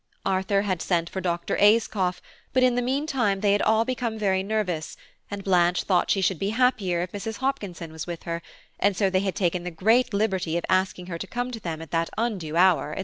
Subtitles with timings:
[0.25, 1.55] Arthur had sent for Dr.
[1.57, 4.97] Ayscough, but in the mean time they had all become very nervous,
[5.29, 7.37] and Blanche thought she should be happier if Mrs.
[7.37, 8.41] Hopkinson was with her,
[8.79, 11.83] and so they had taken the great liberty of asking her to come to them
[11.83, 12.99] at that undue hour, &c.